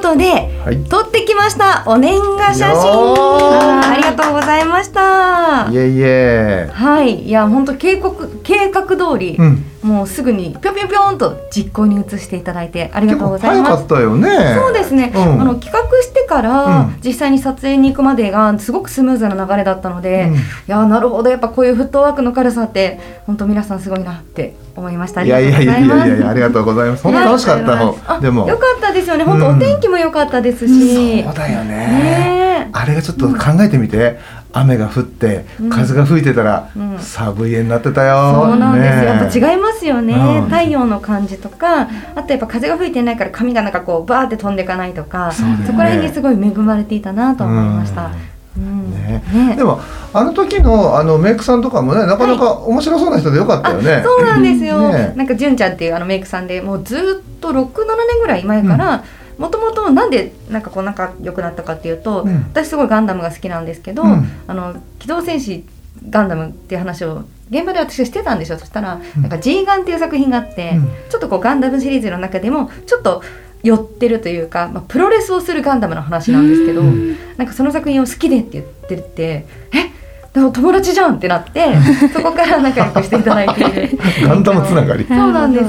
[0.00, 0.30] ことで、
[0.64, 0.82] はい。
[0.84, 3.82] 撮ってきましたお年賀写真。
[3.82, 5.70] ありがとうございました。
[5.70, 6.70] いえいえ。
[6.72, 7.28] はい。
[7.28, 8.10] いや本当計画
[8.42, 13.70] 計画通り、うんもうすぐにぴょんぴょんぴょんと実行に移していただいてありがとうございます。
[13.70, 14.28] 早かったよね。
[14.54, 15.40] そうですね、うん。
[15.40, 20.34] あの企画してから、うん実際に撮影に行くまでがすごくスムーズな流れだったので、うん。
[20.34, 21.30] いやなるほど。
[21.30, 25.22] やっぱこういうフットワークの軽さって本当皆さんすごいなって思いました。
[25.22, 27.02] あいやいやいやいやいやありがとうございます。
[27.02, 28.46] 本当楽しかったのあでも。
[28.46, 29.24] よかったですよね。
[29.24, 29.56] 本当、うん。
[29.56, 31.68] お天気も良かったですし、そうだよね。
[31.70, 32.70] ねえ。
[32.72, 34.18] あれがちょっと考えてみて
[34.52, 35.70] 雨が降ってうん。
[35.70, 36.98] 風が吹いてたらうん。
[36.98, 38.32] 寒い家になってたよ。
[38.34, 39.06] そうなんです、ねえ。
[39.06, 40.48] やっぱ違いますよね、うん。
[40.48, 48.10] 太陽の感じとかあとやっぱ風が吹いてないから髪がなんかこうバーって飛んでいかないとかそこら辺にすごい恵まれていたなと思いました、
[48.56, 48.90] うん。
[48.90, 49.56] ねね。
[49.56, 49.80] でも
[50.12, 59.04] あの時のあのメイクさんとかもねなかなか面白そうな人でよかったよね、あそうなんですよ、ねなんか純ちゃんっていうあのメイクさんでもうずっと67年ぐらい前から、
[59.40, 62.42] もともとなんでなんかこう仲良くなったかっていうと、うん。
[62.52, 64.30] 私すごいガンダムが好きなんですけど、うん。
[64.46, 65.64] あの機動戦士
[66.10, 68.58] ガンダムっていう話を現場で私してたんですよ。
[68.58, 69.22] そしたら、うん。
[69.22, 70.88] なんか G ガンっていう作品があって、うん。
[71.08, 73.22] ちょっとこうガンダムシリーズの中でもちょっと
[73.62, 77.16] 寄ってるというか、まあ、プロレスをするガンダムの話なんですけど、うん。
[77.38, 79.90] なんかその作品を好きでって言っててえ
[80.32, 81.66] 友達じゃんってなって
[82.14, 83.98] そこから仲良くしていただいている。
[84.28, 85.04] ガンダムつながり。
[85.04, 85.64] そうなんです。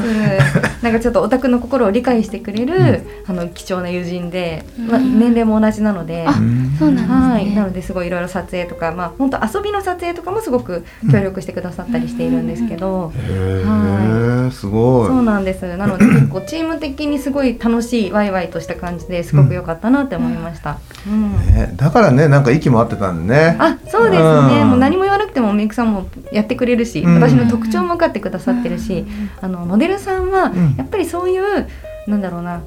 [0.84, 6.26] なんかちょっとオタクの心を理解してくれる、あの貴重な友人で、まあ、うん年齢も同じなので。
[6.28, 6.34] あ
[6.78, 7.16] そうなんですね。
[7.32, 15.08] はい、なのですごいいろいろ撮影とか、まあ、本当遊びの撮影とかもすごく協力してくださったりしているんですけど、へはえすごい。
[15.08, 15.62] そうなんです。
[15.76, 20.78] なので結構チーム的にすごい楽しいワイワイとした感じですごく良かったなって思いました、
[21.08, 21.32] うん。
[21.32, 23.56] ねだからねなんか息も合ってたんでね。
[23.60, 24.70] あそうですね、うん。
[24.70, 27.16] もう何も言わなくてもメイクさんもやってくれるし、うん。
[27.16, 29.06] 私の特徴も分かってくださってるし、
[29.42, 30.76] あのモデルさんはん。
[30.78, 31.68] やっぱりそういう、
[32.08, 32.62] なんだろうな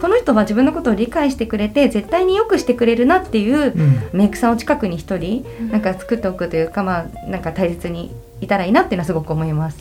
[0.00, 4.00] この人は自分のことを理解してくれて絶対によくしてくれるなっていううん。
[4.12, 9.78] メイクさんを近くに一人なんか作っておくというかまあなんか大切にいたらいいなっていうのはすごく思います。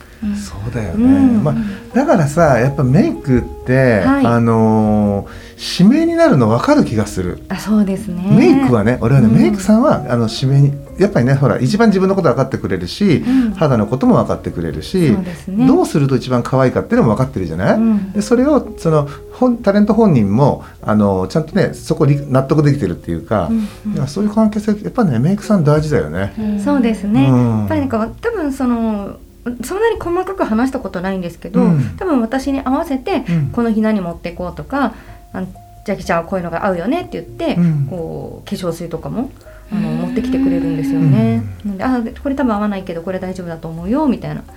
[0.48, 1.08] そうだよね、う
[1.40, 1.44] ん。
[1.44, 1.56] まあ、
[1.94, 4.26] だからさやっぱメイクって、はい。
[4.26, 5.46] あのー
[5.80, 8.24] 指名になるの分かる気がする、あそうですね。
[8.30, 9.36] メイクはね俺はね、うん。
[9.36, 13.52] メイクさんはあの指名にやっぱりねほら一番自分のこと分かってくれるし、うん。
[13.52, 15.66] 肌のことも分かってくれるし、そうですね。
[15.66, 18.12] どうすると一番可愛いかっていうのも分かってるじゃない、うん。
[18.12, 26.34] でそれをその本タレント本人もあのちゃんとねそこに納得できてるっていうか、うんいやそういう関係性やっぱねメイクさん大事だよね。
[26.62, 27.30] そうですね。
[27.30, 27.60] うん。
[27.60, 29.18] やっぱりなんか多分その
[29.64, 31.96] そんなに細かく話したことないんですけど、うん。
[31.98, 33.50] 多分私に合わせて、うん。
[33.52, 34.96] この日何持っていこうとか
[35.34, 35.48] あの
[35.86, 37.88] ジャキちゃんはこういうのが合うよねって言って、うん。
[37.88, 39.30] こう化粧水とかも
[39.72, 41.44] あの持ってきてくれるんですよね。
[41.64, 44.42] なんであこれ多分合わないけどこれ大丈夫だと思うよみたいな。
[44.42, 44.48] す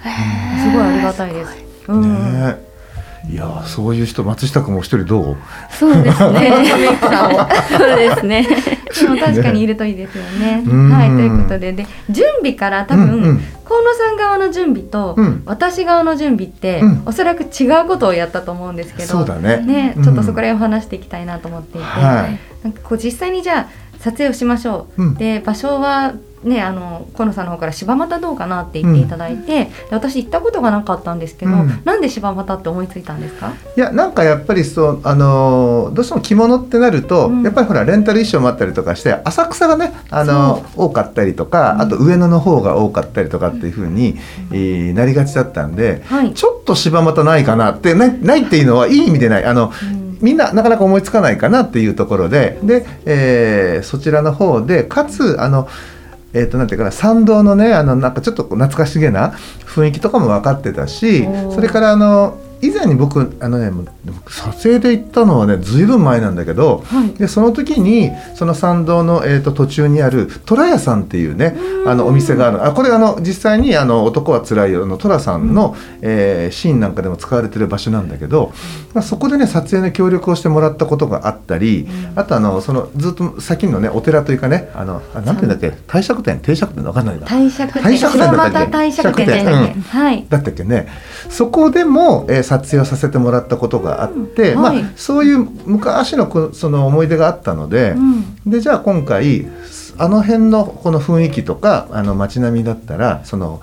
[0.72, 1.56] ごいありがたいです。
[1.88, 2.32] うん。
[2.32, 2.56] ね
[3.28, 5.36] いやーそういう人松下君も一人どう？
[5.70, 6.52] そうですね。
[7.76, 8.46] そうですね
[8.94, 10.62] でも確かにいるといいですよね。
[10.66, 10.90] うん。
[10.90, 11.72] はいということで。
[11.72, 13.40] で準備から多分、うんうん。
[13.64, 15.42] 河野さん側の準備と、うん。
[15.46, 17.02] 私側の準備って、うん。
[17.06, 19.58] おそらく違うことをやったと思うんですけどね。
[19.58, 20.04] ねうん。
[20.04, 22.38] ちょっとそこら辺を話していきたいなと思っていて、はい。
[22.64, 23.68] なんかこう実際にじゃあ
[23.98, 25.14] 撮影をしましょう、うん。
[25.14, 31.82] で場所はねあの河野さんの方から柴又どうかなって言っていただいて、で私行ったことがなかったんですけど、うん。
[31.84, 33.52] なんで柴又って思いついたんですか？
[33.76, 37.42] いやなんかやっぱりそうあのーどうしても着物ってなると、うん。
[37.42, 41.80] やっぱりほらレンタル衣装もあったりとかして浅草がねあのー多かったりとか、うん。
[41.82, 44.16] あと上野の方が多かったりとかっていう風に、
[44.52, 46.34] えーなりがちだったんで、はい。
[46.34, 49.44] ちょっと柴又ないかなってないないっていうのはいい意味でない。
[49.44, 50.08] あのうん。
[50.20, 55.68] みんななかなか思いつかないかなっていうところでで、えーそちらの方でかつあの
[56.32, 59.30] えー、となんていうかな参道のねあのなんかちょっと懐かしげな
[59.64, 63.70] 雰囲気とかも分かってたしそれからあの以前に僕あのね
[64.04, 67.10] 僕撮影で行ったのはねずいぶん前なんだけど、はい。
[67.14, 71.56] でその時にその参道の、えー、と途中にある虎屋さんっていうね
[71.86, 72.66] あのお店がある。
[72.66, 78.52] あこれあの実際にあの男はつらいよの寅さんの、えーシーンなんかでも使われてる場所なんだけど、
[78.94, 85.70] まあ、そこでね撮影の協力をしてもらったことがあったり、あとあのそのずっと先のねお寺というかねあのあなんていうんだっけ？
[85.86, 87.26] 帝釈天帝釈天わかんないな。
[87.26, 89.82] 帝釈天帝釈天だったっけ、うん。
[89.82, 90.26] はい。
[90.28, 90.88] だったっけね。
[91.28, 94.62] そこでも、えー撮影をさせてもらったことがあって、うん。
[94.62, 94.82] はい。
[94.82, 98.50] まあ、そういう昔のこその思い出があったので、うん。
[98.50, 99.46] でじゃあ今回
[99.98, 103.60] あの辺のこの雰囲気とかあの街並みだったらその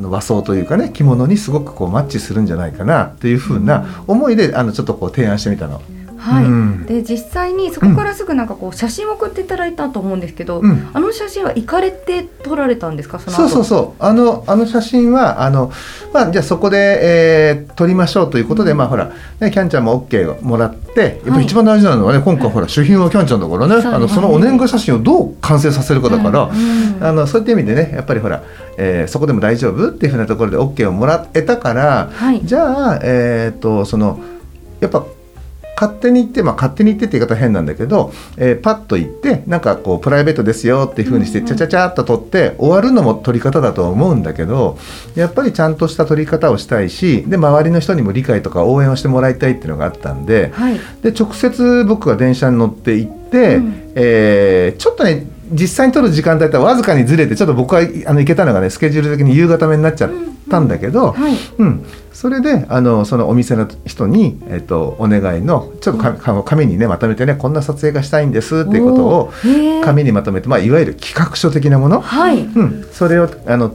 [0.00, 5.82] 和装というかね着物にすごくこうマッチするんじゃないかなっていうふうな思いであのちょっとこう提案してみたの。
[6.24, 6.86] はい、うん。
[6.86, 10.88] で実際にそこからすぐなんかこう写真を送っていただいたと思うんですけど、うん。
[10.92, 13.18] あの写真は行かれて撮られたんですか？
[13.18, 14.02] そのそうそううそう。
[14.02, 15.70] あのあの写真はあの、
[16.12, 19.10] まあ、じゃあそこで、えー撮りましょうということで、まあほら、
[19.40, 23.74] ね、キャンちゃんも OK をもらってやっぱり一番大事なのはね、今回ほら主品はキャンちゃんだからね。
[23.84, 27.04] あのそのお年賀写真をどう完成させるかだから、うん。
[27.04, 28.42] あのそういった意味でねやっぱりほら、
[28.78, 32.40] えーそこでも大丈夫っていうふうなところで OK をもらえたから、はい。
[32.44, 34.20] じゃあえっ、とその
[34.80, 35.04] やっぱ
[35.76, 41.44] 勝手に行って、まあ、勝手に行ってって言い方変なんだけど、えーパッと行ってなんかこうプライベートですよっていうふうにしてうん。
[41.44, 44.78] うんちゃちゃちゃっと撮って終わるのも撮り方だとは思うんだけど
[45.14, 50.78] やっぱりちゃんとした撮り方をしたいしで周りの人にも理解とか応援をしてもらいたいっていうのがあったんではい。
[51.02, 53.92] で直接僕が電車に乗って行って、うん。
[53.94, 60.10] えーちょっとね実際に撮る時間帯とはわずかにずれてちょっと僕はあの行けたのがねスケジュール的に夕方目になっちゃっ
[60.50, 61.36] たんだけど、はい。
[61.58, 69.32] うん、それであのそのお店の人に、えっとお願いのちょっとかか紙にねまとめてねこんな撮影がしたいんですっていうことを
[69.84, 72.42] 紙にまとめて、まあ、いわゆる企画書的なもの、はい。
[72.42, 73.74] うん、それをあの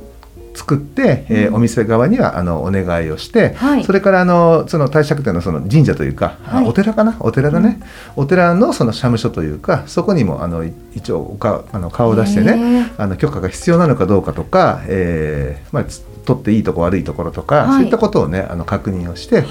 [0.59, 3.83] 作って、えーお店側にはあのお願いをして、はい。
[3.85, 6.67] それからあのその帝釈天のその神社というか、あはい。
[6.67, 7.15] お寺かな？
[7.21, 7.79] お寺だね、
[8.15, 13.01] お寺のその社務所というかそこにもあのい一応おかあの顔を出してへねー。
[13.01, 17.73] あの許可が必要なのかどうかとか、えーまあ、つ取っていいとこ悪いところとか、はい。
[17.75, 19.45] そういったことをねあの確認をして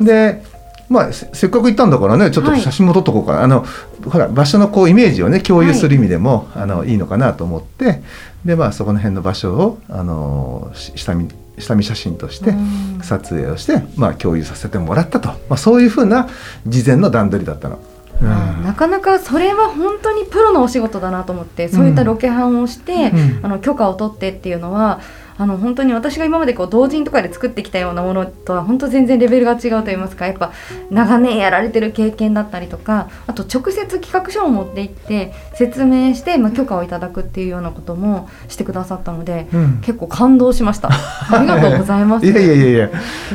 [0.00, 0.42] で
[0.88, 3.64] まあ、せせっかく行ったんだからねちょっとはい写真も撮っとこうかな、あの
[4.06, 8.02] ほら場所のこうイメージをね共有する意味でも、い、あのいいのかなと思って。
[8.44, 13.00] で、まあ、そこの辺の場所をあのし下見下見写真としてうん。
[13.02, 16.28] 撮影をして、まあ、共有させてもらったと、まあ、そういうふうな
[16.66, 17.78] 事前の段取りだったの。
[18.20, 18.64] うん。
[18.64, 23.40] なかなかそれは本当にプロのお仕事だなと思ってそういったロケハンをして、うん。
[23.42, 25.00] あの許可を取ってっていうのは
[25.38, 30.52] あの本当に私が今までこう同人とかで作ってきたようなものとは本当全然レベルが違うといいますかやっぱ
[30.90, 39.80] 長年やられてる経験だったりとかあと直接企画書を持って行って説明して、まあ、許可をいただくっていうようなこともしてくださったので、うん。
[39.80, 40.90] 結構感動しました。
[41.30, 42.26] ありがとうございます。
[42.26, 42.90] いやいやいやいや。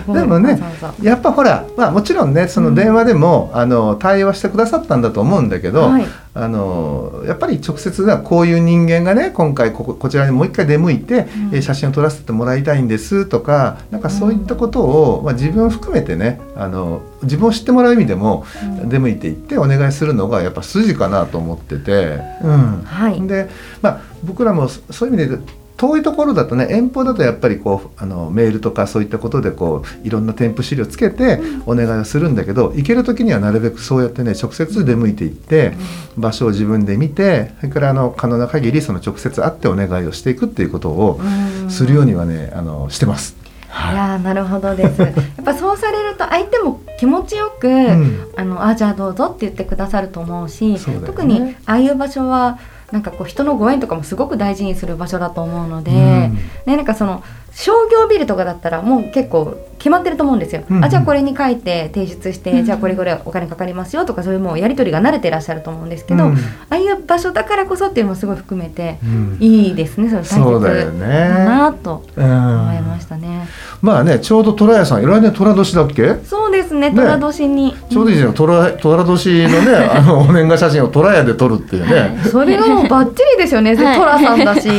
[0.07, 0.59] でもね
[1.01, 11.55] やっぱほら、まあ、もちろんねその電話でも、あの対話してくださったんだと思うんだけど、はいあのやっぱり直接はこういう人間がね今回こここちらにもう一回出向いて、うん。
[11.55, 18.45] えー写真を撮らせてもらいたいんですとかなんかそういったことを、まあ、自分含めてねあの自分を知ってもらう意味でも、
[18.81, 18.89] うん。
[18.89, 22.19] 出向いていってお願いするのがやっぱ筋かなと思ってて。
[22.41, 22.81] うん。
[22.83, 23.27] はい。
[23.27, 23.49] で、
[23.81, 35.73] まあ、僕らもそそういう意味で遠いところだとね遠方だとやっぱりこうあのメールとかそういったことでこういろんな添付資料つけてお願いをするんだけど行ける時にはなるべくそうやってね直接出向いていって
[36.15, 41.69] 場所を自分で見てそれからあの可能な限りその直接会ってお願いをしていくっていうことをうん。
[41.69, 43.35] するようにはねあのしてます。
[43.43, 43.95] いはい。
[43.95, 45.01] やーなるほどです。
[45.01, 45.13] やっ
[45.43, 48.19] ぱそうされると相手も気持ちよく、ん。
[48.37, 50.79] あのあじゃあどうぞって言ってくださると思うし、ね。
[51.05, 52.59] 特にああいう場所は
[52.93, 55.97] なんかこう人のご縁とかもすごく大事にする場所だと思うので、うん。
[55.97, 60.63] ねなんかその商業ビルとかだったらもう結構決まってると思うんですよ。
[60.69, 60.77] うん。
[60.77, 62.65] うんあじゃあこれに書いて提出して、うん。
[62.65, 66.33] じゃあこれこれお金かかりますよとかそういうもうやり取りが慣れてらっしゃると思うんですけど、うん。
[66.35, 66.37] あ
[66.69, 69.37] あいう場所だからこそっていうのもすごい含めてうん。
[69.39, 70.09] いいですね。
[70.09, 70.25] それ大
[70.61, 73.47] 切だなとうん思いましたね。
[73.81, 76.13] まあねちょうど虎屋さん来年虎年だっけ？
[76.25, 76.89] そうですね。
[76.89, 77.75] ね寅年に。
[77.89, 82.19] ちょうどいいじゃん虎虎年のね あのお年賀写真を虎屋で撮るっていうね。
[82.29, 83.75] それがもうバッチリですよね。
[83.75, 84.69] ではい寅さんだし、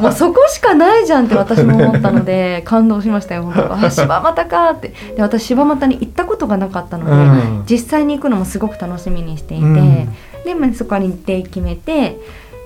[0.00, 3.42] もうそこしかないじゃんって私も思ったので感動しましたよ。
[3.42, 4.92] 本当あ柴又かって。
[5.16, 10.08] で私柴又に行ったことがなかったので、うん実際に行くのもすごく楽しみにしていて、うん
[10.44, 12.18] でまあそこに日程決めて、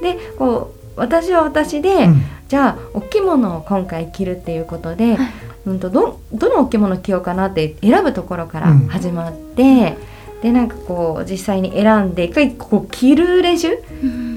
[0.03, 5.19] でこう私は私で、うんじゃあお着物を今回着るっていうことで、
[5.71, 8.87] うんとどどのお着物着ようかなって選ぶところからうん。
[8.89, 9.97] 始まって、
[10.43, 13.79] でなんかこう実際に選んで一回こう着る練習？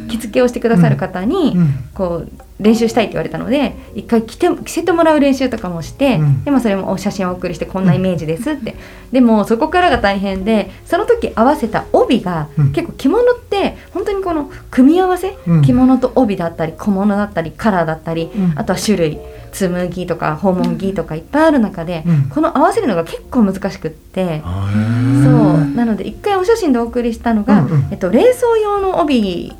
[0.09, 1.69] 着付けをしてくださる方に、うん。
[1.93, 2.29] こう
[2.61, 6.43] 練習したいって言われたので一回着て着せてもらう練習とかもして、うん。
[6.43, 8.75] でまあそれもお写真をお送りしてこんなイメージですって、
[9.11, 12.71] でもそこからが大変でその時合わせた帯が、うん。
[12.71, 15.61] 結構着物って本当にこの組み合わせ、うん。
[15.61, 18.53] 着物と帯だったり小物だったりカラーだったり、うん。
[18.55, 19.19] あとは種類
[19.51, 22.29] 紬ぎとか訪問着とかいっぱいある中で、うん。
[22.29, 24.41] この合わせるのが結構難しくって。
[24.41, 25.61] そう。
[25.61, 29.57] ーなので一回お写真でお送りしたのが、えっと、冷蔵用の帯はい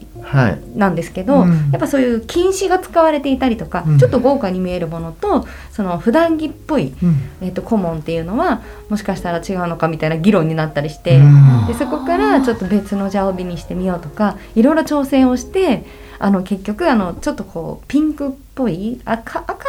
[0.75, 1.71] なんですけど、うん。
[1.71, 3.97] やっぱそういう金糸が使われていたりとか、うん。
[3.97, 7.17] ちょっと豪華に見えるものとその普段着っぽい、うん。
[7.41, 11.67] えっと、顧問っていうのはもしかしたら違うのかみたいな議論になったりして、うん。
[11.67, 15.85] でそこからちょっと別のじゃあ帯にしてみようとかいろいろ挑戦をして
[16.19, 19.65] あの結局あのちょっとこうピンクっぽい赤赤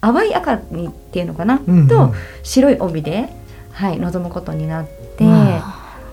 [0.00, 1.88] 淡い赤にっていうのかな、うんうん。
[1.88, 3.28] と白い帯で、
[3.72, 5.24] はい、臨むことになって、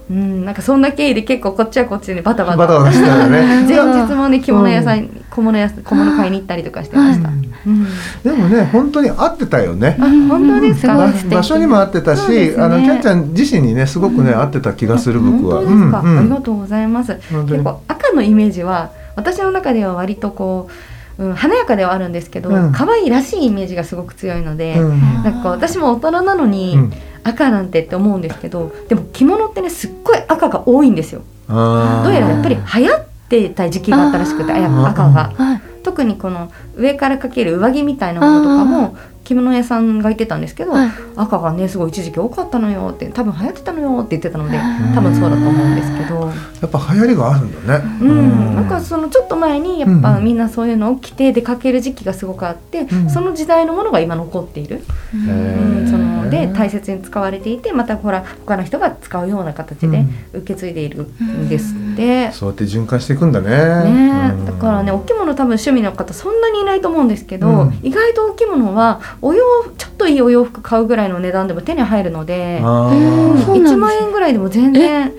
[0.09, 2.57] うんうん、なんかそんな経緯で結構こっちはこっちでバタバタ。
[2.57, 3.65] バタバタしてたよね。
[3.67, 7.29] 前日もね着物屋さん、小物屋小物買いに行ったりとかしてました。
[7.29, 7.35] うん。
[7.35, 7.87] うん
[8.23, 9.97] でもね本当に合ってたよね。
[9.99, 11.11] あ本当ですか？
[11.29, 12.55] 場所にも合ってたし、ね。
[12.57, 15.61] あのキャッちゃん自身にねすごくね、合ってた気がする僕は。
[15.61, 17.17] ありがとうございます。
[17.47, 20.69] 結構赤のイメージは私の中では割とこ
[21.17, 22.71] う、うん、華やかではあるんですけど、うん。
[22.71, 24.99] 可愛いらしいイメージがすごく強いので、うん。
[25.23, 26.93] なんか私も大人なのに、うん
[27.25, 31.21] 赤なんてって思うんですけどでも着物ってねすっごい赤が多いんですよ。
[31.47, 35.61] どうやらやっぱり流行ってた時期があったらしくてあやー赤がはい。
[35.83, 40.89] 特にこの上からかける上着みたいなものとかも着物屋さんが言ってたんですけど、はい。
[41.17, 44.57] 赤がねすごい一時期多かったのよって多分流行ってたのよって言ってたので
[44.93, 47.85] 多分そうだと思うんですけど、やっぱ流行りがあるんだね。
[48.01, 53.09] うん、なんかそのちょっと前にやっぱうんみんなそういうのを着て出かける時期がすごくあって、うん。
[53.09, 54.79] その時代のものが今残っている、へ
[55.13, 62.31] うん、ーそので大切に使われていてまたほら他の人が使うような形で受け継いでいるんですって。
[62.31, 63.49] そうやって循環していくんだね。
[63.49, 64.33] ね。
[64.37, 64.45] うん。
[64.45, 67.79] だからねお着物多分趣味の方そんなにいないと思うんですけど、うん。
[67.83, 69.43] 意外とお着物はお洋
[69.77, 73.41] ちょっといいお洋服買うぐらいの値段でも手に入るので、あうんー。
[73.45, 75.11] そうなんです1万円ぐらいでも全然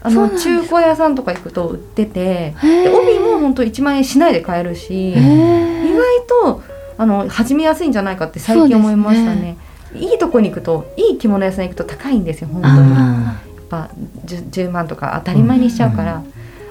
[0.00, 2.52] あの中古屋さんとか行くと売っててへ
[2.84, 5.96] でー帯も本当1万円しないで買えるし意へ
[6.40, 6.62] 外と
[6.96, 9.56] あの始めやすいんじゃないかって最近思いましたね。
[9.94, 12.90] いいとこに行くといい着物屋さん行くと高いんですよ本当に。
[12.92, 13.90] やあっぱ
[14.26, 16.22] 10, 10万とか当たり前にしちゃうから、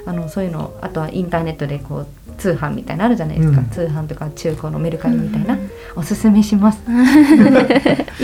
[0.05, 3.69] あのそういうのあとはインターネットでこう通販みたいなのあるじゃないですか、うん。
[3.69, 5.57] 通販とか中古のメルカリみたいな、
[5.95, 6.81] おすすめします。
[6.89, 6.95] いい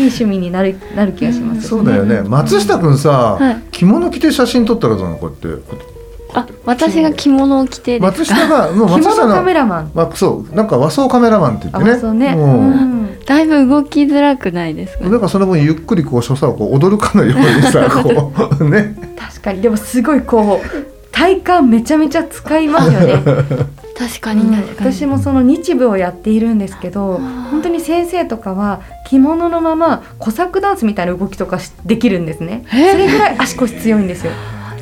[0.07, 2.21] 趣味になるなる気がします、そうだよね。
[2.21, 3.57] 松下くんさ、はい。
[3.71, 5.17] 着物着て写真撮ったらどうなの？
[5.17, 5.93] こうやって。
[6.35, 9.91] あ私が着物を着て松下が もう着松下物カメのラマン。
[9.93, 11.95] まあそうなんか和装カメラマンって言ってね。
[11.95, 13.09] あそうね、もううん。
[13.25, 18.95] だいぶ動きづらくないですかだからその分ゆっくりこう所作をこう踊るかのようにさ こうね。
[19.17, 19.61] 確かに。
[19.61, 20.67] でもすごいこう
[21.11, 23.23] 体幹めちゃめちゃ使いますよね
[23.97, 24.49] 確かうん。
[24.51, 24.93] に確かに。
[24.93, 27.17] 私もその日舞をやっているんですけど
[27.51, 32.65] 本当に先生とかは着物のままコサックダンスみたいな動きとかしできるんですね。
[32.69, 34.31] そえれぐらい足腰強いんですよ。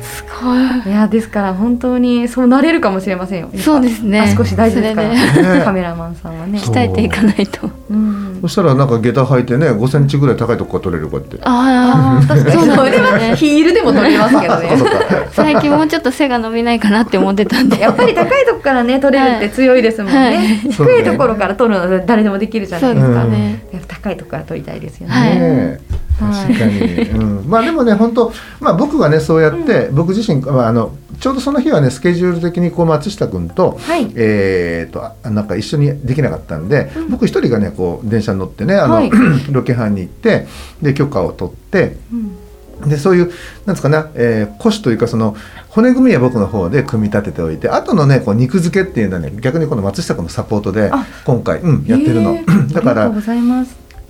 [0.00, 0.92] すごい。
[0.92, 3.50] いやですから本当にそうなれるかもしれませんよ。
[3.56, 4.20] そうですね。
[4.20, 5.16] 足腰大事ですから。
[5.16, 6.58] それで カメラマンさんはね。
[6.60, 7.70] 鍛えていかないと。
[7.90, 7.94] う。
[7.94, 11.38] んそしたらなんか下駄履いてね5センチぐらい高いとこから撮れるこうやって。
[11.42, 13.36] ああー確かにそれはなんですね。
[13.36, 14.68] ヒールでも撮れますけどね。
[15.32, 17.80] 最近もうちょっと背が伸びないかなって思ってたんで。
[17.80, 20.72] やっぱり高いとこからね撮れるって強いですもんね、はい。
[20.72, 25.30] そうね低いところから撮るのは誰でもできるじゃないうですか、かね高いところから撮りたいですよね、はい。
[25.30, 26.02] ねえ。
[26.18, 26.80] 確かに、
[27.10, 34.10] うん、まあでもね本当まあ僕がねそうやって、僕自身、まあ、あのちょうどその日はねスケジュール的にこう松下君と,、はい。
[34.14, 39.10] えー、とあなんか一緒にできなかったんで、僕一人がねこう電車に乗ってねあの、はい。
[39.50, 40.46] ロケハンに行って
[40.80, 42.42] で許可を取ってうん。
[42.88, 43.26] でそういう
[43.64, 45.36] なんですかね、えー、古紙というかその
[45.68, 51.06] 骨組みは僕の方で組み立てておいてあとのねこう肉付けっていうのはね逆にこの松下君のサポートであ。
[51.24, 52.34] 今回、うん、やってるの。
[52.34, 52.72] へー。
[52.74, 53.10] だから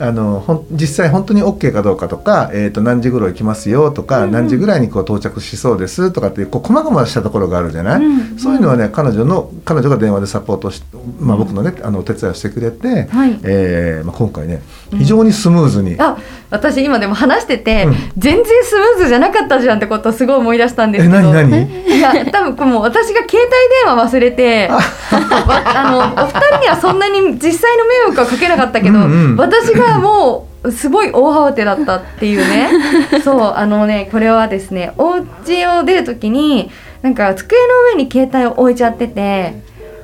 [0.02, 4.24] あのほん実際本当に OK かどうかとか、えー、と何時頃行きますよとか、うん。
[4.24, 8.38] うん何時ぐらいにこう到着しそうですとかっていうこう細々したところがあるじゃない、うん。
[8.38, 10.82] そういうのはね彼女の彼女が電話でサポートし、
[11.20, 13.38] まあ、僕のねあのお手伝いをしてくれて、はい。
[13.44, 14.62] えーまあ、今回ね
[14.98, 16.16] 非常にスムーズに、あ
[16.50, 17.94] 私今でも話してて、うん。
[18.18, 21.32] 全然スムーズじゃなかったじゃんってことをすごい思い出したんですえけど。
[21.32, 21.96] 何何？
[21.96, 24.78] いや多分もう私が携帯電話忘れて わ
[25.10, 29.36] あのお二人にはそんなに実際の迷惑はかけなかったけど、うんうん。
[29.36, 32.70] 私がもうすごい大慌てだったっていうね。
[33.24, 36.70] そうあのねこれはですねお家を出る時に
[37.00, 39.54] なんか机の上に携帯を置いちゃってて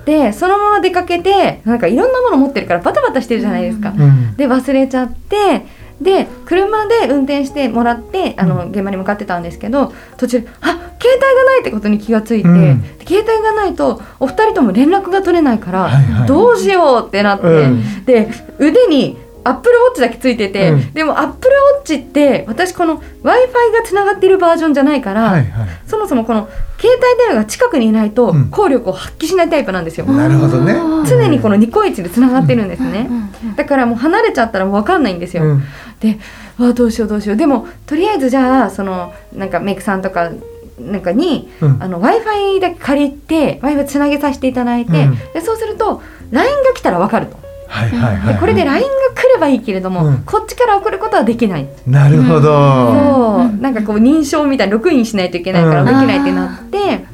[0.09, 3.91] でそのまま出かけてなんかいろんなもの持ってるからバタバタしてるじゃないですか。
[3.91, 4.37] うん。
[4.38, 5.67] で忘れちゃって
[6.00, 12.83] で車で運転してもらってあの、現場に向かってたんですけど途中あ携帯がないってことに気がついて、うん。
[13.07, 16.27] 携帯がないとお二人とも連絡が取れないから、はいはい。
[16.27, 18.05] どうしようってなって、うん。
[18.07, 20.93] で腕にアップルウォッチだけついてて、うん。
[20.95, 25.69] でもアップルウォッチって私この w i f i がつながってるバージョンじゃないから、はいはい。
[25.87, 28.50] そもそもこの携帯電話が近くにいないとうん。
[28.50, 30.06] 効力を発揮しないタイプなんですよ。
[30.06, 30.75] なるほどね。
[31.08, 33.08] 常にこのニコイチでつながってるんですね、
[33.56, 35.62] だからもう離れちゃったらもう分かんないんですよ、うん。
[36.00, 36.18] で
[36.58, 37.37] わあどうしようどうしよう。
[37.37, 40.30] でもとりあえずじゃあそのなんかメイクさんとか
[40.78, 41.82] なんかにうん。
[41.82, 45.18] あの w i f i だけ借りて w i f i つなげさせていただいて、うん。
[45.32, 48.34] でそうすると LINE が来たら分かるとはいはいはい。
[48.34, 50.18] でこれで LINE が来ればいいけれども、うん。
[50.25, 53.60] こっちから送ることはできない、なるほど、そう。
[53.60, 57.04] なんかこう認証みたいなログインしないといけないからうんできないってなって、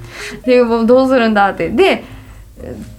[0.45, 1.69] でもうどうするんだって。
[1.71, 2.05] で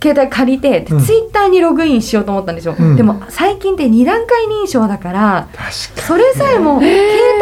[0.02, 1.04] 携帯借りてでうん。
[1.04, 2.96] ツイッターにログインしようと思ったんですよ、うん。
[2.96, 5.72] でも最近って2段階認証だから確か
[6.08, 6.96] それさえも携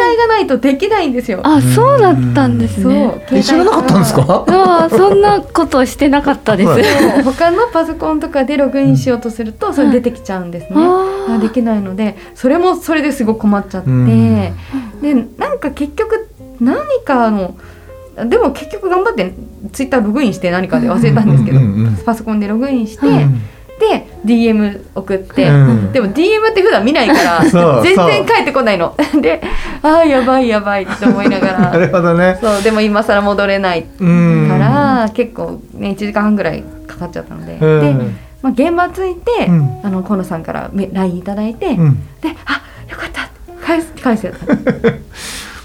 [0.08, 4.46] 帯がないとできないんですよ、あそうだったんですそうね知らなかったんですか？
[4.48, 11.36] あそんなことしてなかったです、他のパソコンとかでログインしようとするとそれ出てきちゃうんですね、あー。
[11.36, 14.51] あできないのでそれもそれですごく困っちゃって、うん。
[15.01, 17.56] でなんか結局何かの
[18.15, 19.34] でも結局頑張って
[19.72, 21.96] ツイッターログインして何かで忘れたんですけど、うんうんうん。
[22.03, 23.41] パソコンでログインして、うん。
[23.79, 25.91] で DM 送って、うん。
[25.91, 27.41] でも DM って普段見ないから
[27.82, 28.96] 全然返ってこないの。
[29.22, 29.41] で
[29.82, 32.38] ああやばいやばいって思いなが ならるほどね。
[32.39, 34.48] そうでも今更戻れないかうん。
[34.60, 37.98] ら結構ね1時間半ぐらいかかっちゃったので、うん。
[37.98, 38.05] で、
[38.43, 39.79] まあ、現場着いて、うん。
[39.84, 41.96] あの河野さんからめ LINE いただいて、うん。
[42.22, 43.29] であよかった。
[43.65, 44.38] 返す返せた、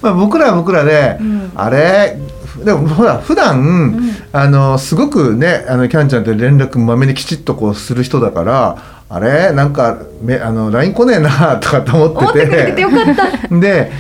[0.00, 1.52] まあ、僕らは僕らで、うん。
[1.54, 2.16] あれ
[2.64, 4.16] でもほら普段、ん。
[4.32, 9.52] あのすごくねあのキャンちゃんって連絡まめにきちっとこうする人だからあれ？
[9.52, 12.72] なんかめあの LINE 来ねえなとかって思ってて。
[12.72, 13.48] てよかった。
[13.56, 13.90] で、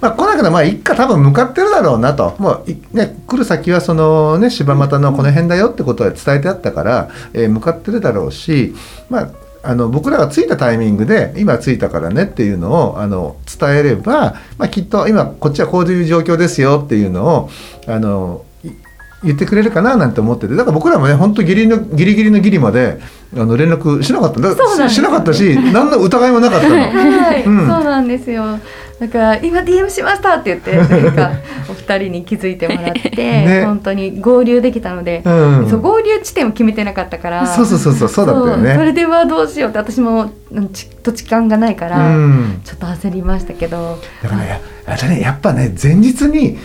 [0.00, 2.34] まあ、来なくてもまあ一家多分向かってるだろうなと。
[2.38, 8.74] もうい、ね、来る先はその、ね、柴又のこの辺だよってことは伝えてあったから、えー向かってるだろうし、
[9.10, 9.28] まあ、
[9.64, 17.50] あの僕らが着いたタイミングで今着いたからねっていうのをあの伝えれば、まあ、きっと今こっちはこういう状況ですよっていうのを
[17.86, 18.44] あの
[19.24, 23.00] 言ってくれるかななんて思っててだから僕らもね本当ギリのギリギリのギリまで
[23.36, 24.40] あの連絡しなかった。
[24.40, 26.76] だそうなんですしなかったし何の疑いもなかったの。
[26.78, 27.66] はい、うん。
[27.66, 28.58] そうなんですよ。
[29.00, 31.32] だから今 DM しましたって言ってなんか
[31.68, 33.64] お二人に気づいてもらって、 ね。
[33.66, 35.66] 本当に合流できたので、うん。
[35.68, 38.84] そう合流地点を決めてなかったからそうそうそうそうそうだったよそうそね。
[38.84, 42.60] れではどうしようって私もうんち土地勘がないから、うん。
[42.64, 43.98] ちょっと焦りましたけど。
[44.22, 46.56] だからね、あれねやっぱね前日に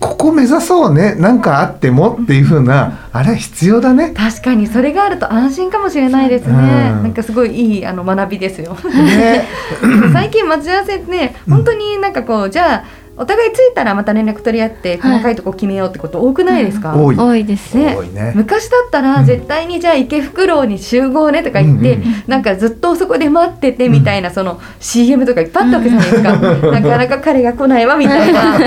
[0.00, 1.16] ここ目指そうね。
[1.16, 4.14] なんかあってもっていう風なあれは必要だね。
[4.14, 7.02] 確かにそれがあると安心かもしれないですね、うん。
[7.02, 8.74] なんかすごいいいあの学びですよ。
[8.74, 9.44] ね。
[10.12, 12.84] 最近待ち合わせってね本当になんかこうじゃあ
[13.18, 15.12] お互い着いたらまた連絡取り合ってはい。
[15.12, 17.16] 細かいとこ決めようってこと多くないですか、多い。
[17.16, 17.76] 多いです。
[17.76, 17.96] ね。
[18.12, 18.32] ね。
[18.34, 28.58] 昔だったら絶対にじゃあ池袋に集合ねとか言って、うんなんかずっとそこで待っててみたいなその CM とかいっぱいあったわけじゃないですか、なかなか彼が来ないわみたいな。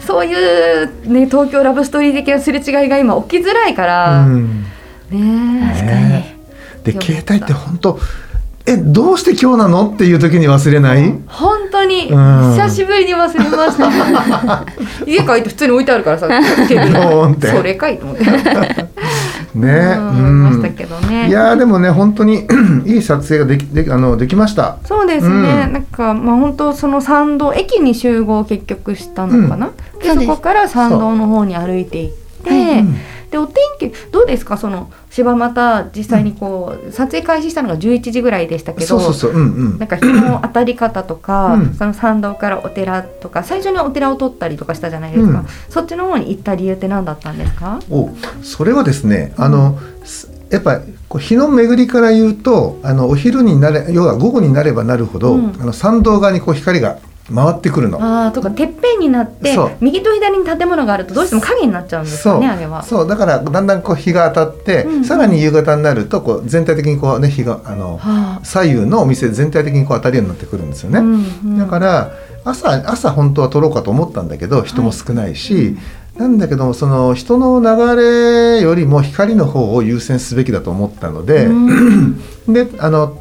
[0.00, 0.32] そうい
[0.84, 4.64] う、ね、東京ラブストーリー的なすれ違いが今起きづらいから、うん。
[5.10, 6.40] ね確か
[6.84, 7.98] で携帯って本当
[8.70, 9.90] えどうして今日なの？
[9.90, 11.12] っていう時に忘れない？
[11.26, 12.08] 本当に。
[12.10, 12.52] うん。
[12.54, 14.64] 久しぶりに忘れました。
[15.06, 17.46] 家帰って普通に置いてあるからさテーブルにドーンって。
[17.48, 18.24] それかいと思って。
[18.24, 18.30] ね。
[19.54, 21.28] うん思いましたけどね。
[21.28, 22.46] いやーでもね本当に
[22.86, 24.76] いい撮影ができできあのできました。
[24.84, 25.36] そうですね、う
[25.70, 25.72] ん。
[25.72, 32.10] なんかまあ本当その参道駅に集合結局したのかな、うですそこから参道の方に歩いていっ
[32.44, 32.94] て、はいうん
[33.30, 34.56] でお天気どうですか？
[34.56, 39.78] その柴又実際にこう、撮影開始したのが11時ぐらいでしたけどそうそうそううんうん。
[39.78, 41.74] なんか日の当たり方とか、うん。
[41.74, 45.46] その参道からお寺とか最初にお寺を撮ったりとかしたじゃないですか、うん。
[45.68, 47.80] そっちの方に行った理由って何だったんですか？
[47.90, 48.10] お
[48.42, 55.56] それはですねあの、すやっぱこう日の巡りから言うとあのお昼になれ要は午後になればなるほど、うん。
[55.60, 56.98] あの参道側にこう光が
[57.34, 58.02] 回ってくるの。
[58.02, 62.82] ああとかてっぺんになって右と左に建物があるとどうしても影になっちゃうんですよねあれは。
[62.82, 63.08] そう。
[63.08, 68.44] だからだんだんこう日が当たって、うんさらに夕方になるとこう全体的にこうね日があのはあ。
[68.44, 71.00] 左右のお店全体的にこう当たるようになってくるんですよね。
[71.00, 71.58] うんうん。
[71.58, 72.12] だから
[72.44, 75.76] 朝朝本当は撮ろうかと思ったんだけど人も少ないし、
[76.16, 82.20] なんだけどもその人の流れよりも光の方を優先すべきだと思ったので、うん。
[82.52, 83.16] であの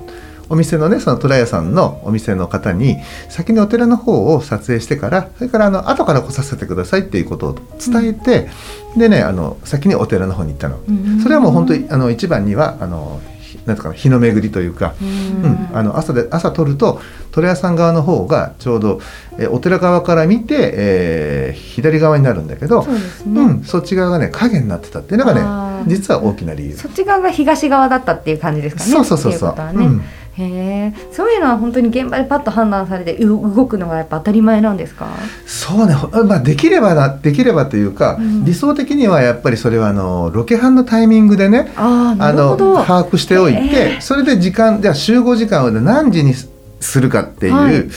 [0.49, 2.97] お店のねその虎屋さんのお店の方に
[3.29, 8.49] 先にお寺の方を撮影してからそれからあの後から来させてくださいっていうことを伝えて、
[8.97, 10.79] でねあの先にお寺の方に行ったの。
[10.87, 15.69] うんそれはもう本当にあの一番にはあのひなんとかな日の巡りというか、うん。
[15.73, 16.99] あの朝で朝撮ると
[17.31, 19.01] 虎屋さん側の方がちょうど、
[19.37, 26.75] えーお寺側から見て、えー左側になるんだけどそうね、うん、そっち側がね影になってたっていうのがね実は大きな理由。
[26.75, 28.91] そっち側が東側だったっていう感じですかね。
[28.91, 29.55] そうそうそうそう。
[29.55, 29.85] ね。
[29.85, 30.01] うん
[30.43, 35.07] へえ、そういうのは本当に現場でパッと判断されてう動くのがやっぱ当たり前なんですか？
[35.45, 38.45] そうね、ほまあ、できればなできればというか、うん。
[38.45, 42.57] 理想的にはやっぱりそれはあのロケハンのタイミングでねあの。
[42.57, 44.01] 把握しておいて、ええ。
[44.01, 46.49] それで時間じゃあ集合時間を何時にす
[46.79, 47.89] するかっていう、はい。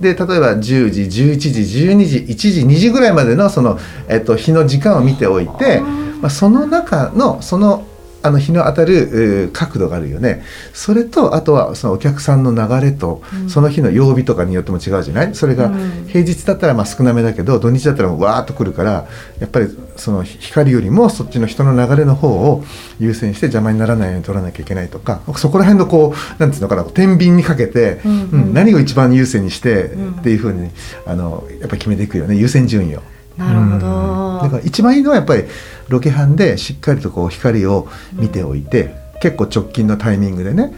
[0.00, 0.24] で例えば
[0.56, 3.78] 10時11時12時1時2時ぐらいまでのその、
[4.08, 5.80] えっと、日の時間を見ておいて
[6.22, 7.84] まあ、その中のその
[8.22, 10.42] あの日の当たる、えー角度があるよね。
[10.72, 13.50] それとあとはそのお客さんの流れと、うん。
[13.50, 15.34] その日の曜日とかによっても違うじゃない？
[15.34, 16.06] それがうん。
[16.06, 19.06] 平日だったらまあ少なめだけど土日だったらわーっと来るから
[19.40, 22.64] やっぱりその光よりもそっちの人の流れの方を
[22.98, 28.12] 優先して邪魔にならないように取らなきゃいけないとかそこら辺のこうなんていうのかな天秤にかけて、うん。
[28.12, 30.12] うんうん何を一番優先にしてうん。
[30.12, 30.70] っていうふうに
[31.06, 32.36] あのやっぱり決めていくよね。
[32.36, 33.02] 優先順位を。
[33.36, 33.78] なるほうん。
[33.78, 34.40] ど。
[34.42, 35.44] だから一番いいのはやっぱり
[35.88, 40.72] ロケハンでしっかりとこう光を見ておいて、結構直近のタイミングでね。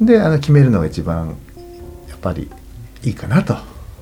[0.00, 1.36] であの決めるのが一番
[2.08, 2.50] やっぱり
[3.04, 3.54] いいかなと。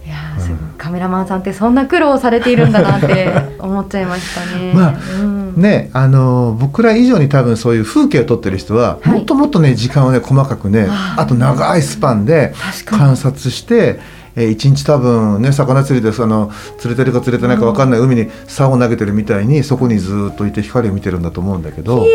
[0.07, 0.59] いやーうん。
[0.79, 4.73] カメラマンさんってそんな苦労されているんだなって 思っちゃいましたね。
[4.73, 5.55] まあうん。
[5.57, 9.19] ねあの僕ら以上に多分そういう風景を撮ってる人は、はい。
[9.19, 12.55] もっともっとね時間をね細かくねあと長いスパンで
[12.87, 13.99] 観察して、
[14.39, 22.07] えー一日多分ね魚釣りでその釣れてるか釣れてないか分かんない海に竿を投げてるみたいにそこにずーっといて光を見てるんだと思うんだけど。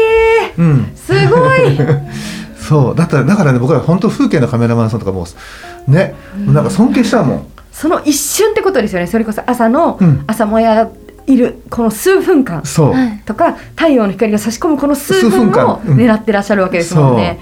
[0.58, 1.60] うん、すごい。
[2.58, 2.96] そう。
[2.96, 5.26] だったらだからね僕ら本当風景のカメラマンさんとかも
[5.88, 6.16] うね、
[6.48, 7.48] なんか尊敬したもん。
[7.72, 9.08] その一瞬ってことですよね。
[9.08, 10.24] それこそ朝の、うん。
[10.28, 10.90] 朝もや
[11.26, 12.64] いるこの数分間。
[13.26, 15.98] とか太陽の光が差し込むこの数分をうん。
[15.98, 17.40] 狙ってらっしゃるわけですもんね。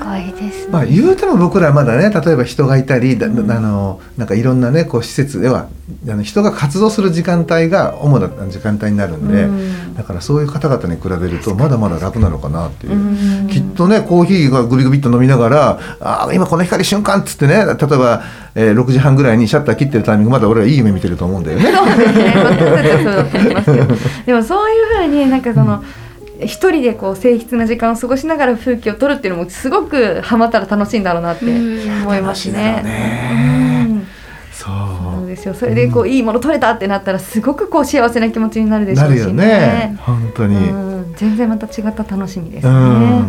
[0.00, 0.72] すごいですね。
[0.72, 5.68] まあ言うても僕らはまだね例えば人がいたり、だあのなんかいろんなねこう施設では
[6.08, 12.92] あの人が活動する時間帯が主な時間帯になるんで、うんだからそういう方々に比べるとまだまだ楽なのかなっていう。
[12.94, 12.96] う
[13.44, 18.22] んきっとねコーヒーがグビグビっと飲みながら「あー今この光瞬間」っつってね例えば、
[18.54, 21.70] えー6時半ぐらいにシャッター切ってるタイミングまだ俺はいい夢見てると思うんだよね。
[24.26, 25.82] でもそういうふうになんかその。
[26.42, 32.82] 一人でこう静筆な時間を過ごしながら風景を撮るっていうのもすごくハマったら楽しいんだろうなってうん思いますね。
[32.82, 34.06] ねうん
[34.52, 35.54] そですよ。
[35.54, 40.56] それでこういいもの撮れたってなったらすごくこう幸せな気持ちになるでしょうしなるよね本当に。
[40.56, 43.22] うん全然また違った楽しみですね。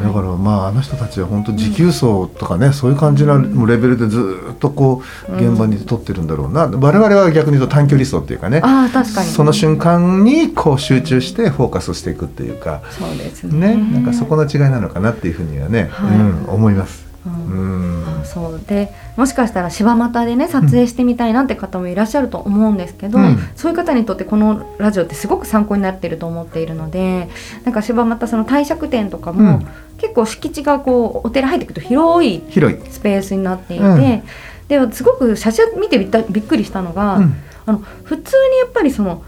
[0.00, 9.30] うんだからまああの人たちは本当持久走とかね、そういう感じのレベルでずっとこう現場に撮ってるんだろうな、我々は逆に言うと短距離走っていうかねああ確かに。
[9.30, 13.76] その瞬間にこう集中してフォーカスしていくっていうかそうですね。
[13.76, 17.11] ねなんかそこの違いなのかなっていうふうにはね、はいうん、思います。
[17.26, 18.24] ううん。
[18.24, 18.60] そう。
[18.66, 23.38] でもしかしたら柴又でね撮影してみたいなんて方もいらっしゃると思うんですけど、うん。
[23.54, 27.28] そういう方にとってこのラジオってすごく参考になっていると思っているので
[27.64, 29.66] なんか柴又その帝釈天とかも、うん。
[29.98, 32.78] 結構敷地がこうお寺入ってくると広い広い。
[32.90, 34.88] スペースになっていて、うん。
[34.90, 37.36] ですごく写真見てびったびっくりしたのが、うん。
[37.66, 39.22] あの普通にやっぱりその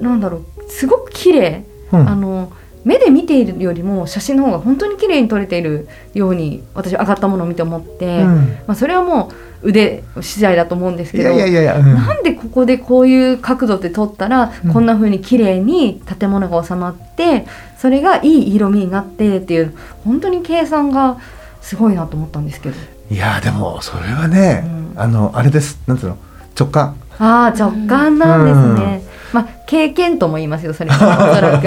[0.00, 1.64] なんだろうすごく綺麗。
[1.92, 2.08] うん。
[2.08, 2.52] あの
[2.84, 8.58] 目で見ているよりも写真の方が本当に綺麗に撮れているように私は上がったものを見て思って、うん。
[8.66, 9.30] まあ、それはも
[9.62, 11.94] う腕次第だと思うんですいけどやいやいやいや、うん。
[11.94, 14.72] なんでここでこういう角度で撮ったら、うん。
[14.72, 17.46] こんな風に綺麗に建物が収まって
[17.78, 21.18] それがいい色味になってっていう本当に計算が
[21.60, 22.76] すごいなと思ったんですけど。
[23.10, 24.62] いやでもそれはね、
[24.94, 25.00] うん。
[25.00, 25.78] あのあれです。
[25.86, 26.18] なんていうの？
[26.58, 26.96] 直感。
[27.18, 29.02] ああ直感なんですね、
[29.34, 31.66] まあ経験とも言いますよそれはおそらく。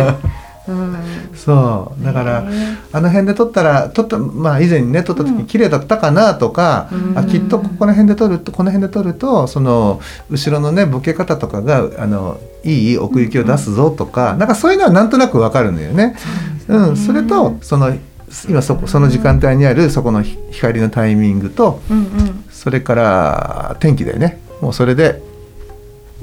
[0.67, 0.97] うん。
[1.35, 2.03] そう。
[2.03, 2.77] だから、ね。
[2.91, 7.17] あの辺で撮ったら撮ったまあ以前にね撮った時に綺麗だったかなとか、うん。
[7.17, 9.99] あきっとここの辺で撮るとこの辺で撮るとその
[10.29, 16.15] 後ろのねボケ方とかがあのいい奥行きを出すぞとか、なんかそういうのはなんとなくわかるんだよね。
[16.67, 17.93] うん、それとその
[18.47, 22.45] 今そこその時間帯にあるそこのひ光のタイミングとうんうん。
[22.49, 24.39] それから天気だよね。
[24.61, 25.21] もうそれで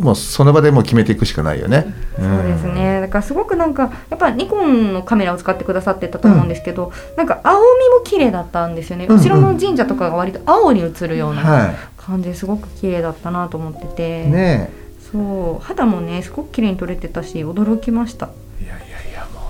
[0.00, 1.94] もうその場でもう決めていくしかないよね。
[2.16, 3.00] そうですね。
[3.00, 9.18] だからすごくなんかやっぱニコンのカメラを使ってくださってたと思うんですけど、なんか青みも綺麗だったんですよね、うんうん。
[9.20, 14.30] 後ろの神社とかが割と青に映るようなは感じですごく綺麗だったなと思ってて、い。
[14.30, 14.70] ね
[15.12, 15.64] そう。
[15.64, 18.30] 肌もねすごく綺麗に撮れてたし驚きました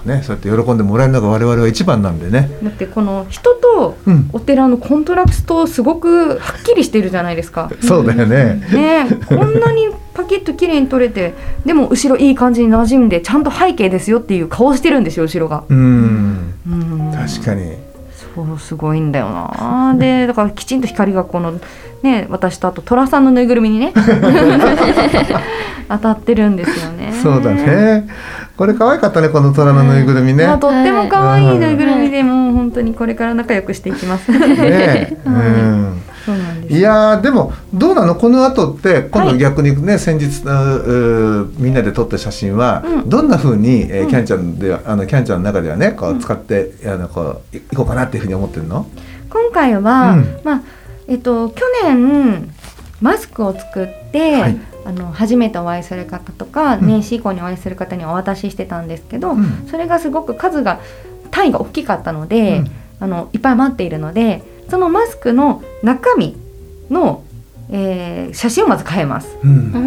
[0.05, 2.51] ねそうやって喜んでもらえるのが我々は一番なんでね。
[2.63, 3.97] だってこの人と
[4.33, 7.71] お寺のコントラストすごくはっきりしてるじゃないですか。
[7.81, 8.63] そうだよね。
[8.73, 11.35] ねこんなにパキッと綺麗に撮れて
[11.65, 15.65] でも後ろいい感じに馴染んでちゃんと背景ですよっていう顔してるんですよ後ろが。
[15.69, 16.55] うん。
[16.69, 17.91] うん確かに。
[18.35, 21.61] そうすごいんだよなでだからきちんと光がこの
[22.03, 23.93] ね私とあと寅さんのぬいぐるみにね
[25.89, 28.09] 当たってるんですよねそうだね。
[28.57, 30.47] これ可愛かったねこの虎のぬいぐるみね。
[30.47, 34.31] まあ、とっても可愛はいいぬいぐるみでもう本当にこれから仲良くしていきます。
[34.31, 35.17] ね。
[35.25, 36.03] うん。
[36.27, 38.15] そうなんですいやーでもどうなの？
[38.15, 48.87] この後って今度はい逆にね、先日ううみんなで撮った写真は、うんどんな風に、えーうんキャンちゃんではあのキャンちゃんの中ではねこう使って、あのこういいこうかなっていうふうに思ってるの？
[49.31, 50.63] 今回は、うんまあ
[51.09, 52.53] えっと去年
[53.01, 56.87] マスクを作って、はいあの初めてお会いする方とか、うん。
[56.87, 59.67] 年始以降にお会いする方にお渡ししてたんですけど、うん。
[59.71, 60.81] それがすごく数が
[61.31, 62.71] 単位が大きかったので、うん。
[63.01, 66.37] あのいっぱい待っているのでそのマスクの中身
[66.91, 67.25] の、
[67.71, 69.37] えー写真をまず変えます。
[69.43, 69.51] うん。
[69.51, 69.79] う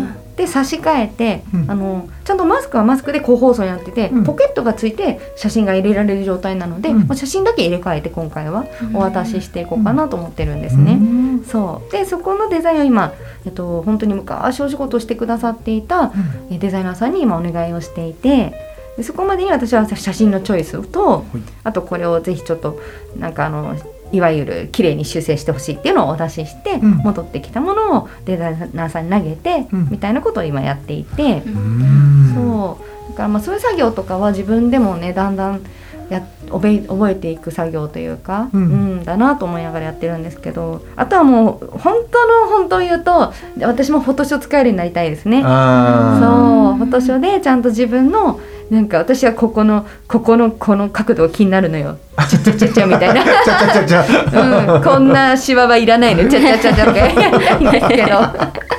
[0.00, 1.70] ん、で差し替えて、うん。
[1.70, 4.24] あのちゃんとマスクはマスクで個包装になってて、うん。
[4.24, 6.98] ポケットがついて写真が入れられる状態なので、うん。
[7.08, 10.94] まあ、写真だけ入れ替えて今回はお渡ししていこうかなと思ってるんですうね。
[10.94, 11.44] ん。
[11.44, 11.92] そう。
[11.92, 13.12] でそこのデザインを今、
[13.44, 16.12] えっと、本当に昔お仕事をしてくださっていた
[16.50, 18.52] えデザイナーさんに今お願いをしていて
[18.96, 21.38] でそこまでに私は写真のチョイスとい。
[21.64, 22.78] あとこれをぜひちょっと
[23.18, 23.76] なんかあの
[24.16, 26.90] いわゆる綺麗に修正してほしいっていうのをお出しして、うん。
[26.98, 29.88] 戻ってきたものをデザイナーさんに投げて、うん。
[29.90, 32.32] みたいなことを今やっていて、うん。
[32.34, 33.10] そう。
[33.10, 35.62] だからまあそういう作業とかは自分でもねだんだん
[36.08, 45.42] や覚え覚えていく作業というか、ううんんだなと思いながらやってるんですけどあとはもう本当の本当を言うと私もフォトショー使えるようになりたいですね。
[45.44, 48.40] あそうフォトショーでちゃんと自分の
[48.70, 51.98] なんか私はここのここのこの角度が気になるのよ。
[52.28, 53.22] ちゃちゃちゃちゃみたいな。
[53.22, 58.75] ーちゃちゃちゃちゃうん、こんなシワはいらないのちゃちゃちゃちゃとかやりたいんですけど、うん、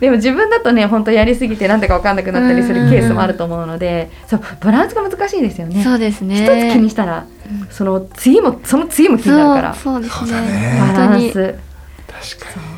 [0.00, 5.82] でも自分だとね本当やりすぎてなんだか分かんなくなったりするケースもあると思うのでそうバランスが難しいですよね。
[5.82, 6.36] そうですね。
[6.36, 7.26] 一つ気にしたら
[7.70, 9.74] その次もその次も気になるから。
[9.74, 10.40] そうそうですね。
[10.40, 10.78] ね。
[10.80, 11.54] バランス。
[12.06, 12.73] 確かに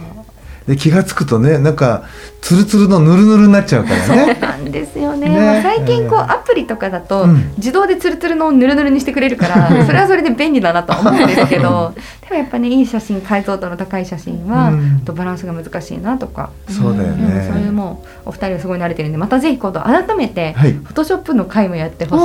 [0.67, 2.03] で気が付くとねなんか
[2.41, 5.29] ツルツルのヌルヌルになっちゃうから そうねなんですよね。
[5.29, 5.37] ね。
[5.37, 6.31] まあ最近こううん。
[6.31, 7.53] アプリとかだとうん。
[7.57, 11.95] 自動でツルツルのヌルヌルにしてくれるから それはそれで便利だなとは思うんですけど
[12.29, 15.01] でもやっぱねいい写真解像度の高い写真はうん。
[15.05, 16.51] とバランスが難しいなとか。
[16.69, 17.17] そうだようん。
[17.17, 20.73] そういうねもうお二人はすごい慣れてるんでまたぜひ今度改めてはい。
[20.73, 22.23] フォトショップの回もやってほしお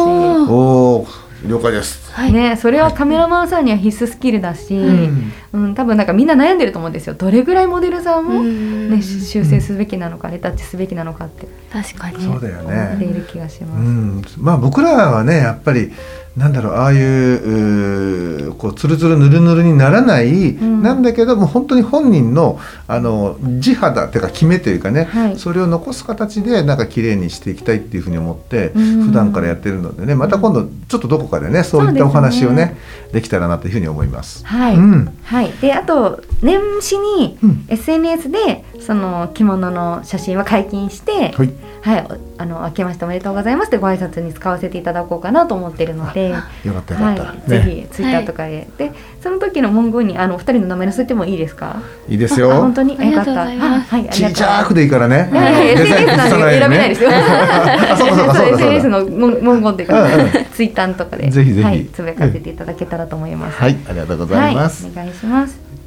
[0.48, 0.50] ー。
[0.50, 0.56] お
[1.02, 1.08] お
[1.46, 2.12] 了解です。
[2.12, 2.30] はい。
[2.30, 5.32] いねそれはカメラマンさんには必須スキルだし、うん。
[5.54, 7.16] うん、多分なんかみんな悩んでると思うんですよ。
[7.16, 8.90] どれぐらいモデルさんを、うん。
[8.92, 12.24] ね、修正すべきなのかレタッチすべきなのかって確かに。
[12.24, 13.14] そうだよ思っていね。
[13.14, 14.40] る気がしうます。
[14.40, 14.44] ん。
[14.44, 15.92] まあ僕らはねやっぱり
[16.38, 20.82] なんだろうああいうこうツルツルヌルヌルにならない、ん。
[20.82, 25.38] なんだけども本当に本人のあの地肌っていうか決めというかね、はい。
[25.38, 29.04] それを残す形でなんか綺麗にしていきたいっていうふうに思ってうん。
[29.08, 32.78] 普段からやってるのでねまた今度ちょっとどこかでねそういったお話をね
[33.12, 34.46] できたらなというふうに思います。
[34.46, 35.18] はい、うん。
[35.24, 37.66] はい、であと年始にうん。
[37.68, 42.06] SNS でその着物の写真は解禁して、はいはい、
[42.38, 51.82] おあの明けましておめでとうございますってご挨拶に使わせていただこうかなと思ってるので、よかったよかった、はい、ねぜひツイッターとかで、でその時の文言にあのお二人の名前載せてもいいですか？
[52.08, 52.74] いいですあよ本。
[52.74, 52.98] 当に？
[53.00, 55.30] ありがとうございますあはい、ちっちゃくでいいからね。
[55.32, 57.10] いやいやデザイン SNS なんで選べないですよ。
[57.14, 63.58] あそうかそうかそう SNS の文文言というか、うんうんツイッターとかでぜひぜひはい、つぶやかせていただけたらと思います。
[63.58, 64.84] はい、ありがとうございます。
[64.86, 65.81] はい、お願いします。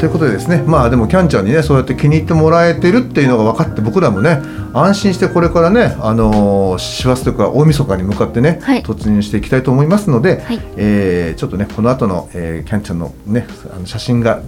[0.00, 4.40] ということでですね、まあでもキャンちゃんにね、そうやって気に入ってもらえてるっていうのが分かって、僕らもね、
[4.72, 14.40] 安心してこれからね、あのー師走というか大晦日に向かってね、はい突入していきたいと思いますので、はいえーちょっとね、この後の、えーキャンちゃんのね、あの写真が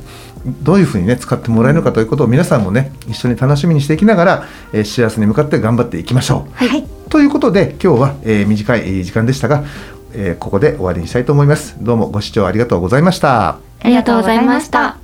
[0.63, 6.55] どういうふうにね使ってもらえるのかということを皆さんもね一緒に楽しみにしていきながら、えー幸せに向かって頑張っていきましょう。
[6.55, 9.65] はい、ということで今日は、えー短いえー時間でしたが、
[10.15, 11.77] えーここで終わりにしたいと思います。
[11.79, 13.59] どうもご視聴ありがとうございました。
[13.85, 15.02] ありがとうございました